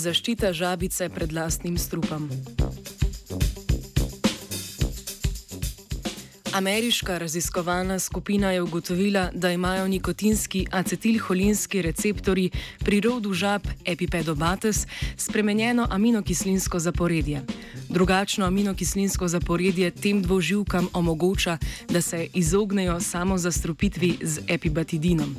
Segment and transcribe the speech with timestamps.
[0.00, 2.24] Zaščita žabice pred lastnim strupom.
[6.52, 14.86] Ameriška raziskovalna skupina je ugotovila, da imajo nikotinski acetilholinski receptori pri rodu žab Epipedobates
[15.16, 17.42] spremenjeno aminokislinsko zaporedje.
[17.88, 25.36] Drugačno aminokislinsko zaporedje tem dvoživkam omogoča, da se izognejo samo zastrupitvi z epibatidinom.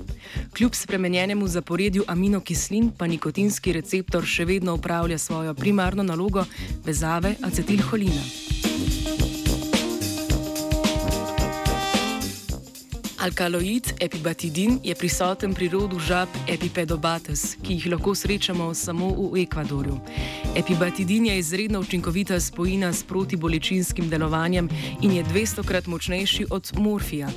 [0.57, 6.45] Kljub spremenjenemu zaporedju aminokislin pa nikotinski receptor še vedno upravlja svojo primarno nalogo
[6.85, 8.50] vezave acetilholina.
[13.21, 19.99] Alkaloid epibatidin je prisoten pri rodu žab Epipedobates, ki jih lahko srečamo samo v Ekvadorju.
[20.57, 24.70] Epibatidin je izredno učinkovita spojina s protibolečinskim delovanjem
[25.01, 27.29] in je 200 krat močnejši od morfija.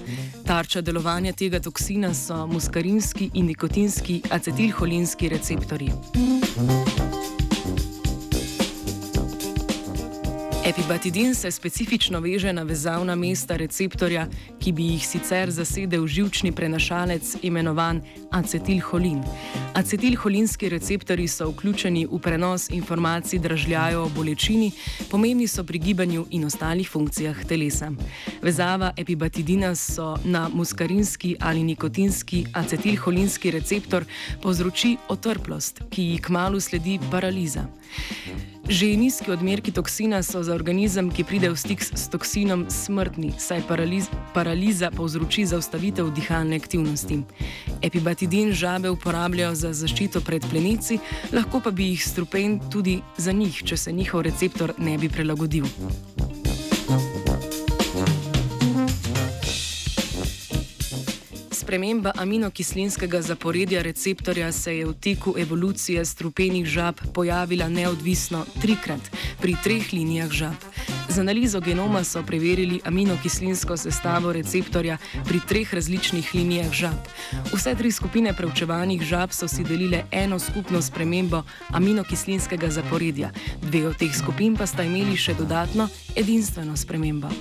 [0.47, 5.91] Tarča delovanja tega toksina so muskarinski in nikotinski acetilholinski receptori.
[10.65, 14.27] Epibatidin se specifično veže na vezavna mesta receptorja,
[14.61, 19.20] ki bi jih sicer zasedel živčni prenašalec imenovan acetilholin.
[19.75, 24.70] Acetilholinski receptori so vključeni v prenos informacij dražljajo o bolečini,
[25.11, 27.92] pomembni so pri gibanju in ostalih funkcijah telesa.
[28.42, 34.05] Vezava epibatidina so na muskarinski ali nikotinski acetilholinski receptor
[34.42, 37.69] povzroči otrplost, ki ji kmalo sledi paraliza.
[38.65, 43.61] Že nizki odmerki toksina so za organizem, ki pride v stik s toksinom, smrtni, saj
[43.69, 47.20] paraliz, paraliza povzroči zaustavitev dihalne aktivnosti.
[47.85, 50.97] Epibatidin žabe uporabljajo za zaščito pred plenici,
[51.37, 55.69] lahko pa bi jih strupen tudi za njih, če se njihov receptor ne bi prilagodil.
[61.64, 69.01] Sprememba aminokislinskega zaporedja receptorja se je v teku evolucije strupenih žab pojavila neodvisno trikrat
[69.41, 70.61] pri treh linijah žab.
[71.08, 77.01] Z analizo genoma so preverili aminokislinsko sestavo receptorja pri treh različnih linijah žab.
[77.55, 83.30] Vse tri skupine preučevanih žab so si delile eno skupno spremembo aminokislinskega zaporedja,
[83.63, 87.33] dve od teh skupin pa sta imeli še dodatno edinstveno spremembo.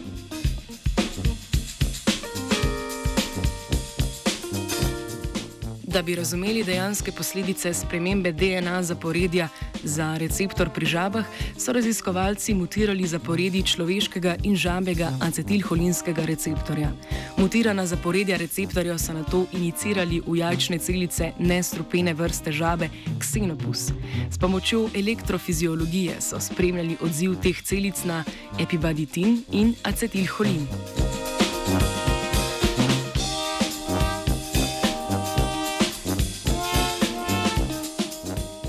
[5.94, 9.48] Da bi razumeli dejanske posledice spremembe DNA zaporedja
[9.84, 11.26] za receptor pri žabah,
[11.58, 16.90] so raziskovalci mutirali zaporedji človeškega in žabega acetilholinskega receptorja.
[17.38, 22.90] Mutirana zaporedja receptorja so na to inicirali v jajčne celice nestrupene vrste žabe
[23.20, 23.92] Xenopus.
[24.32, 28.24] S pomočjo elektrofiziologije so spremljali odziv teh celic na
[28.60, 30.68] epibaditin in acetilholin.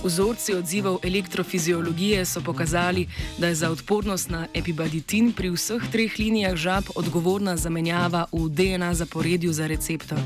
[0.05, 3.07] Vzorci odzivov elektrofiziologije so pokazali,
[3.39, 8.95] da je za odpornost na epibaditin pri vseh treh linijah žab odgovorna zamenjava v DNA
[8.95, 10.19] zaporedju za receptor.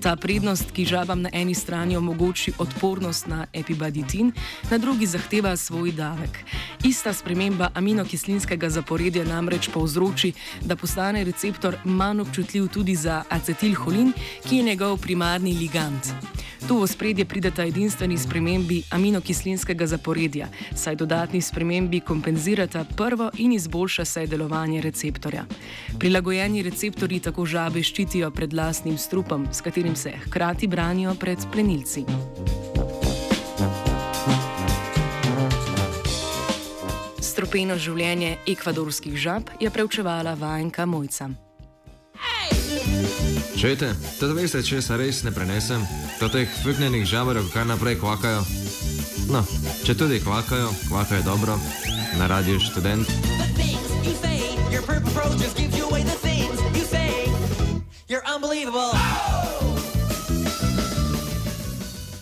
[0.00, 4.32] Ta prednost, ki žabam na eni strani omogoči odpornost na epibaditin,
[4.70, 6.38] na drugi zahteva svoj davek.
[6.84, 10.32] Ista sprememba aminokislinskega zaporedja namreč povzroči,
[10.64, 14.12] da postane receptor manj občutljiv tudi za acetilholin,
[14.48, 16.00] ki je njegov primarni ligand.
[16.68, 24.04] Tu v spredje prideta edinstveni spremembi aminokislinskega zaporedja, saj dodatni spremembi kompenzirata prvo in izboljša
[24.04, 25.46] se delovanje receptorja.
[25.98, 32.04] Prilagojeni receptori tako žabe ščitijo pred lastnim strupom, s katerim se hkrati branijo pred plenilci.
[37.20, 41.47] Stropeno življenje ekvadorskih žab je preučevala vajenka Mojca.
[43.58, 45.82] Čujete, to veste, če se res ne prenesem,
[46.20, 48.44] to teh fuknenih žabarov kar naprej kvakajo.
[49.34, 49.42] No,
[49.82, 51.58] če tudi kvakajo, kvakajo dobro,
[52.22, 53.10] na radiju študent.
[58.08, 59.07] You're unbelievable.